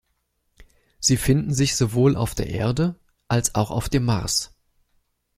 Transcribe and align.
Sie 0.99 1.15
finden 1.15 1.53
sich 1.53 1.75
sowohl 1.75 2.15
auf 2.15 2.33
der 2.33 2.47
Erde 2.49 2.99
als 3.27 3.53
auch 3.53 3.69
auf 3.69 3.87
dem 3.87 4.03
Mars. 4.05 4.51